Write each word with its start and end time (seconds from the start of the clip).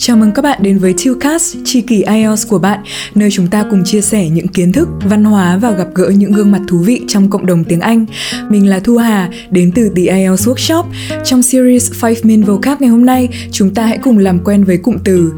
Chào 0.00 0.16
mừng 0.16 0.32
các 0.32 0.42
bạn 0.42 0.58
đến 0.62 0.78
với 0.78 0.94
Tillcast, 1.04 1.56
chi 1.64 1.80
kỷ 1.80 2.02
IELTS 2.02 2.48
của 2.48 2.58
bạn, 2.58 2.80
nơi 3.14 3.30
chúng 3.30 3.46
ta 3.46 3.64
cùng 3.70 3.84
chia 3.84 4.00
sẻ 4.00 4.28
những 4.28 4.48
kiến 4.48 4.72
thức, 4.72 4.88
văn 5.04 5.24
hóa 5.24 5.56
và 5.56 5.70
gặp 5.70 5.88
gỡ 5.94 6.08
những 6.16 6.32
gương 6.32 6.50
mặt 6.50 6.60
thú 6.68 6.78
vị 6.78 7.00
trong 7.08 7.30
cộng 7.30 7.46
đồng 7.46 7.64
tiếng 7.64 7.80
Anh. 7.80 8.06
Mình 8.48 8.68
là 8.68 8.80
Thu 8.80 8.96
Hà, 8.96 9.30
đến 9.50 9.72
từ 9.74 9.90
The 9.96 10.02
IELTS 10.02 10.48
Workshop. 10.48 10.84
Trong 11.24 11.42
series 11.42 11.92
5 12.02 12.14
Min 12.22 12.42
Vocab 12.42 12.80
ngày 12.80 12.90
hôm 12.90 13.06
nay, 13.06 13.28
chúng 13.52 13.74
ta 13.74 13.86
hãy 13.86 13.98
cùng 14.02 14.18
làm 14.18 14.38
quen 14.44 14.64
với 14.64 14.76
cụm 14.76 14.96
từ 15.04 15.32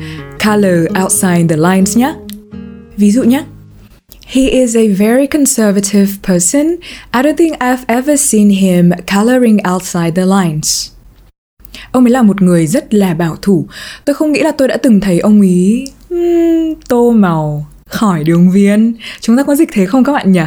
color 0.44 1.02
outside 1.02 1.46
the 1.48 1.56
lines 1.56 1.96
nhé. 1.96 2.14
Ví 2.96 3.10
dụ 3.10 3.22
nhé. 3.22 3.44
He 4.26 4.48
is 4.48 4.76
a 4.76 4.86
very 4.98 5.26
conservative 5.26 6.10
person. 6.22 6.66
I 7.12 7.22
don't 7.22 7.36
think 7.36 7.58
I've 7.58 7.84
ever 7.86 8.20
seen 8.20 8.48
him 8.48 8.90
coloring 9.14 9.58
outside 9.72 10.10
the 10.10 10.24
lines. 10.26 10.90
Ông 11.92 12.04
ấy 12.04 12.10
là 12.10 12.22
một 12.22 12.42
người 12.42 12.66
rất 12.66 12.94
là 12.94 13.14
bảo 13.14 13.36
thủ. 13.42 13.66
Tôi 14.04 14.14
không 14.14 14.32
nghĩ 14.32 14.40
là 14.40 14.52
tôi 14.52 14.68
đã 14.68 14.76
từng 14.76 15.00
thấy 15.00 15.18
ông 15.18 15.40
ấy 15.40 15.84
um, 16.10 16.74
tô 16.88 17.10
màu 17.10 17.66
khỏi 17.90 18.24
đường 18.24 18.50
viên 18.50 18.94
chúng 19.20 19.36
ta 19.36 19.42
có 19.42 19.54
dịch 19.54 19.68
thế 19.72 19.86
không 19.86 20.04
các 20.04 20.12
bạn 20.12 20.32
nhỉ? 20.32 20.40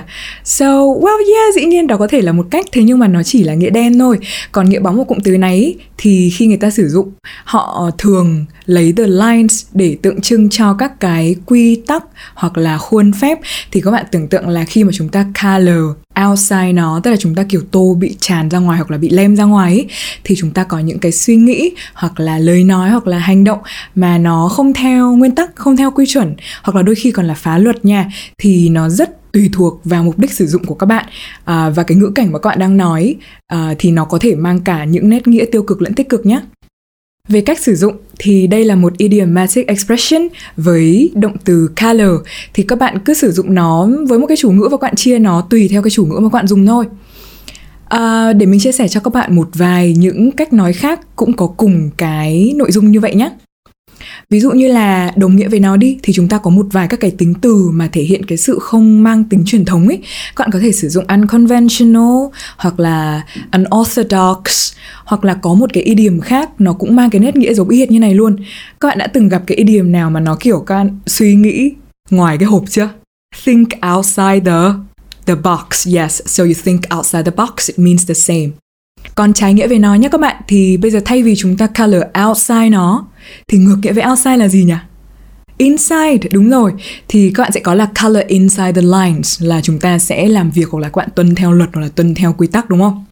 So 0.43 0.65
well 0.65 1.35
yeah 1.35 1.55
dĩ 1.55 1.65
nhiên 1.65 1.87
đó 1.87 1.97
có 1.97 2.07
thể 2.07 2.21
là 2.21 2.31
một 2.31 2.45
cách 2.51 2.65
thế 2.71 2.83
nhưng 2.83 2.99
mà 2.99 3.07
nó 3.07 3.23
chỉ 3.23 3.43
là 3.43 3.53
nghĩa 3.53 3.69
đen 3.69 3.99
thôi. 3.99 4.19
Còn 4.51 4.69
nghĩa 4.69 4.79
bóng 4.79 4.97
của 4.97 5.03
cụm 5.03 5.17
từ 5.23 5.37
này 5.37 5.75
thì 5.97 6.29
khi 6.29 6.47
người 6.47 6.57
ta 6.57 6.69
sử 6.69 6.89
dụng 6.89 7.11
họ 7.43 7.89
thường 7.97 8.45
lấy 8.65 8.93
the 8.97 9.07
lines 9.07 9.65
để 9.73 9.97
tượng 10.01 10.21
trưng 10.21 10.49
cho 10.49 10.73
các 10.73 10.99
cái 10.99 11.35
quy 11.45 11.75
tắc 11.75 12.03
hoặc 12.33 12.57
là 12.57 12.77
khuôn 12.77 13.13
phép. 13.13 13.39
Thì 13.71 13.81
các 13.81 13.91
bạn 13.91 14.05
tưởng 14.11 14.27
tượng 14.27 14.49
là 14.49 14.65
khi 14.65 14.83
mà 14.83 14.91
chúng 14.93 15.09
ta 15.09 15.25
color 15.43 15.85
outside 16.27 16.73
nó 16.73 16.99
tức 17.03 17.11
là 17.11 17.17
chúng 17.17 17.35
ta 17.35 17.43
kiểu 17.49 17.61
tô 17.71 17.97
bị 17.99 18.15
tràn 18.19 18.49
ra 18.49 18.59
ngoài 18.59 18.77
hoặc 18.77 18.91
là 18.91 18.97
bị 18.97 19.09
lem 19.09 19.35
ra 19.35 19.43
ngoài 19.43 19.73
ấy, 19.73 19.87
thì 20.23 20.35
chúng 20.37 20.51
ta 20.51 20.63
có 20.63 20.79
những 20.79 20.99
cái 20.99 21.11
suy 21.11 21.35
nghĩ 21.35 21.71
hoặc 21.93 22.19
là 22.19 22.37
lời 22.37 22.63
nói 22.63 22.89
hoặc 22.89 23.07
là 23.07 23.17
hành 23.17 23.43
động 23.43 23.59
mà 23.95 24.17
nó 24.17 24.47
không 24.47 24.73
theo 24.73 25.11
nguyên 25.11 25.35
tắc 25.35 25.55
không 25.55 25.77
theo 25.77 25.91
quy 25.91 26.05
chuẩn 26.07 26.35
hoặc 26.63 26.75
là 26.75 26.81
đôi 26.81 26.95
khi 26.95 27.11
còn 27.11 27.25
là 27.25 27.33
phá 27.33 27.57
luật 27.57 27.85
nha 27.85 28.11
thì 28.37 28.69
nó 28.69 28.89
rất 28.89 29.31
tùy 29.31 29.49
thuộc 29.53 29.81
vào 29.83 30.03
mục 30.03 30.19
đích 30.19 30.33
sử 30.33 30.47
dụng 30.47 30.65
của 30.65 30.75
các 30.75 30.85
bạn 30.85 31.05
à, 31.45 31.69
và 31.69 31.83
cái 31.83 31.97
ngữ 31.97 32.11
cảnh 32.15 32.31
mà 32.31 32.39
các 32.39 32.49
bạn 32.49 32.59
đang 32.59 32.77
nói 32.77 33.15
à, 33.47 33.73
thì 33.79 33.91
nó 33.91 34.05
có 34.05 34.17
thể 34.21 34.35
mang 34.35 34.59
cả 34.59 34.85
những 34.85 35.09
nét 35.09 35.27
nghĩa 35.27 35.45
tiêu 35.51 35.63
cực 35.63 35.81
lẫn 35.81 35.93
tích 35.93 36.09
cực 36.09 36.25
nhé 36.25 36.41
về 37.29 37.41
cách 37.41 37.59
sử 37.59 37.75
dụng 37.75 37.95
thì 38.19 38.47
đây 38.47 38.65
là 38.65 38.75
một 38.75 38.97
idiomatic 38.97 39.67
expression 39.67 40.27
với 40.57 41.11
động 41.15 41.35
từ 41.45 41.69
color. 41.81 42.21
Thì 42.53 42.63
các 42.63 42.79
bạn 42.79 42.99
cứ 43.05 43.13
sử 43.13 43.31
dụng 43.31 43.55
nó 43.55 43.89
với 44.07 44.19
một 44.19 44.27
cái 44.27 44.37
chủ 44.37 44.51
ngữ 44.51 44.63
và 44.63 44.77
các 44.77 44.81
bạn 44.81 44.95
chia 44.95 45.19
nó 45.19 45.47
tùy 45.49 45.67
theo 45.67 45.81
cái 45.81 45.91
chủ 45.91 46.05
ngữ 46.05 46.19
mà 46.19 46.29
các 46.29 46.33
bạn 46.33 46.47
dùng 46.47 46.65
thôi. 46.65 46.85
À, 47.85 48.33
để 48.33 48.45
mình 48.45 48.59
chia 48.59 48.71
sẻ 48.71 48.87
cho 48.87 48.99
các 48.99 49.13
bạn 49.13 49.35
một 49.35 49.49
vài 49.53 49.93
những 49.97 50.31
cách 50.31 50.53
nói 50.53 50.73
khác 50.73 50.99
cũng 51.15 51.33
có 51.33 51.47
cùng 51.47 51.89
cái 51.97 52.53
nội 52.55 52.71
dung 52.71 52.91
như 52.91 52.99
vậy 52.99 53.15
nhé 53.15 53.31
ví 54.29 54.39
dụ 54.39 54.51
như 54.51 54.67
là 54.67 55.11
đồng 55.15 55.35
nghĩa 55.35 55.47
với 55.47 55.59
nó 55.59 55.77
đi 55.77 55.97
thì 56.03 56.13
chúng 56.13 56.27
ta 56.27 56.37
có 56.37 56.49
một 56.49 56.65
vài 56.71 56.87
các 56.87 56.99
cái 56.99 57.11
tính 57.11 57.33
từ 57.41 57.69
mà 57.73 57.89
thể 57.91 58.01
hiện 58.01 58.25
cái 58.25 58.37
sự 58.37 58.59
không 58.59 59.03
mang 59.03 59.23
tính 59.23 59.43
truyền 59.45 59.65
thống 59.65 59.87
ấy. 59.87 59.99
Các 60.35 60.43
bạn 60.43 60.51
có 60.51 60.59
thể 60.59 60.71
sử 60.71 60.89
dụng 60.89 61.05
unconventional 61.07 62.29
hoặc 62.57 62.79
là 62.79 63.21
unorthodox 63.51 64.73
hoặc 65.13 65.25
là 65.25 65.33
có 65.33 65.53
một 65.53 65.69
cái 65.73 65.83
idiom 65.83 66.19
khác 66.19 66.49
nó 66.59 66.73
cũng 66.73 66.95
mang 66.95 67.09
cái 67.09 67.19
nét 67.19 67.35
nghĩa 67.35 67.53
giống 67.53 67.69
y 67.69 67.79
hệt 67.79 67.91
như 67.91 67.99
này 67.99 68.13
luôn 68.13 68.35
các 68.79 68.87
bạn 68.87 68.97
đã 68.97 69.07
từng 69.07 69.29
gặp 69.29 69.43
cái 69.47 69.57
idiom 69.57 69.91
nào 69.91 70.09
mà 70.09 70.19
nó 70.19 70.37
kiểu 70.39 70.59
các 70.59 70.75
bạn 70.75 70.99
suy 71.05 71.35
nghĩ 71.35 71.71
ngoài 72.09 72.37
cái 72.37 72.45
hộp 72.45 72.63
chưa 72.69 72.89
think 73.45 73.69
outside 73.95 74.39
the 74.45 74.59
the 75.25 75.35
box 75.35 75.87
yes 75.95 76.21
so 76.25 76.43
you 76.43 76.53
think 76.63 76.81
outside 76.97 77.23
the 77.23 77.31
box 77.37 77.69
it 77.69 77.79
means 77.79 78.07
the 78.07 78.13
same 78.13 78.49
còn 79.15 79.33
trái 79.33 79.53
nghĩa 79.53 79.67
về 79.67 79.79
nó 79.79 79.95
nhé 79.95 80.09
các 80.11 80.21
bạn 80.21 80.35
thì 80.47 80.77
bây 80.77 80.91
giờ 80.91 80.99
thay 81.05 81.23
vì 81.23 81.35
chúng 81.35 81.57
ta 81.57 81.67
color 81.67 82.03
outside 82.27 82.69
nó 82.69 83.05
thì 83.47 83.57
ngược 83.57 83.77
nghĩa 83.83 83.93
với 83.93 84.03
outside 84.09 84.37
là 84.37 84.47
gì 84.47 84.63
nhỉ? 84.63 84.75
Inside, 85.57 86.29
đúng 86.31 86.49
rồi. 86.49 86.73
Thì 87.07 87.31
các 87.35 87.43
bạn 87.43 87.51
sẽ 87.51 87.59
có 87.59 87.73
là 87.73 87.89
color 88.03 88.23
inside 88.27 88.71
the 88.71 88.81
lines 88.81 89.41
là 89.41 89.61
chúng 89.61 89.79
ta 89.79 89.99
sẽ 89.99 90.27
làm 90.27 90.51
việc 90.51 90.69
hoặc 90.71 90.79
là 90.79 90.89
các 90.89 90.95
bạn 90.95 91.09
tuân 91.15 91.35
theo 91.35 91.51
luật 91.51 91.69
hoặc 91.73 91.81
là 91.81 91.87
tuân 91.95 92.15
theo 92.15 92.33
quy 92.37 92.47
tắc 92.47 92.69
đúng 92.69 92.79
không? 92.79 93.05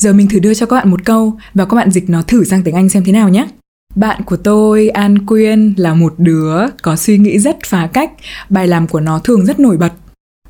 Giờ 0.00 0.12
mình 0.12 0.28
thử 0.28 0.38
đưa 0.38 0.54
cho 0.54 0.66
các 0.66 0.76
bạn 0.76 0.90
một 0.90 1.04
câu 1.04 1.38
và 1.54 1.64
các 1.64 1.76
bạn 1.76 1.90
dịch 1.90 2.10
nó 2.10 2.22
thử 2.22 2.44
sang 2.44 2.62
tiếng 2.62 2.74
Anh 2.74 2.88
xem 2.88 3.04
thế 3.04 3.12
nào 3.12 3.28
nhé. 3.28 3.46
Bạn 3.94 4.22
của 4.22 4.36
tôi, 4.36 4.88
An 4.88 5.26
Quyên, 5.26 5.74
là 5.76 5.94
một 5.94 6.14
đứa 6.18 6.66
có 6.82 6.96
suy 6.96 7.18
nghĩ 7.18 7.38
rất 7.38 7.56
phá 7.66 7.86
cách. 7.92 8.12
Bài 8.50 8.66
làm 8.66 8.86
của 8.86 9.00
nó 9.00 9.18
thường 9.18 9.46
rất 9.46 9.60
nổi 9.60 9.76
bật. 9.76 9.92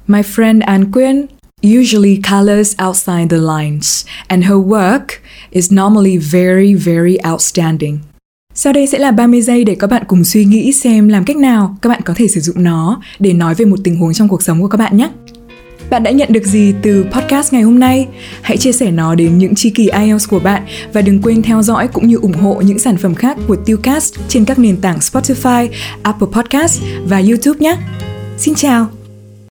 My 0.07 0.21
friend 0.21 0.61
An 0.63 0.93
Quyên 0.93 1.27
usually 1.81 2.21
colors 2.31 2.75
outside 2.89 3.27
the 3.31 3.37
lines, 3.37 4.07
and 4.27 4.45
her 4.45 4.57
work 4.57 5.05
is 5.51 5.73
normally 5.73 6.19
very, 6.19 6.75
very 6.75 7.17
outstanding. 7.33 7.99
Sau 8.55 8.73
đây 8.73 8.87
sẽ 8.87 8.99
là 8.99 9.11
30 9.11 9.43
giây 9.43 9.65
để 9.65 9.75
các 9.75 9.87
bạn 9.87 10.03
cùng 10.09 10.25
suy 10.25 10.45
nghĩ 10.45 10.73
xem 10.73 11.09
làm 11.09 11.25
cách 11.25 11.37
nào 11.37 11.77
các 11.83 11.89
bạn 11.89 12.01
có 12.05 12.15
thể 12.17 12.29
sử 12.29 12.41
dụng 12.41 12.63
nó 12.63 13.01
để 13.19 13.33
nói 13.33 13.55
về 13.55 13.65
một 13.65 13.79
tình 13.85 13.97
huống 13.97 14.15
trong 14.15 14.29
cuộc 14.29 14.43
sống 14.43 14.63
của 14.63 14.69
các 14.69 14.79
bạn 14.79 14.97
nhé. 14.97 15.11
Bạn 15.91 16.03
đã 16.03 16.11
nhận 16.11 16.33
được 16.33 16.45
gì 16.45 16.75
từ 16.83 17.05
podcast 17.13 17.53
ngày 17.53 17.63
hôm 17.63 17.79
nay? 17.79 18.09
Hãy 18.43 18.57
chia 18.57 18.73
sẻ 18.73 18.91
nó 18.91 19.15
đến 19.15 19.39
những 19.39 19.55
tri 19.55 19.71
kỷ 19.71 19.89
IELTS 19.89 20.29
của 20.29 20.39
bạn 20.39 20.63
và 20.93 21.03
đừng 21.03 21.23
quên 21.23 21.43
theo 21.43 21.63
dõi 21.63 21.89
cũng 21.89 22.07
như 22.07 22.17
ủng 22.17 22.33
hộ 22.33 22.63
những 22.65 22.79
sản 22.79 22.97
phẩm 22.97 23.15
khác 23.15 23.37
của 23.49 23.57
Tillcast 23.57 24.15
trên 24.29 24.45
các 24.45 24.59
nền 24.59 24.77
tảng 24.77 24.99
Spotify, 24.99 25.69
Apple 26.03 26.29
Podcast 26.33 26.83
và 27.05 27.19
YouTube 27.19 27.59
nhé. 27.61 27.77
Xin 28.39 28.55
chào! 28.55 29.00